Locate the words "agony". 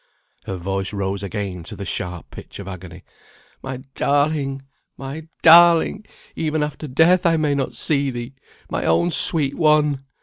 2.67-3.03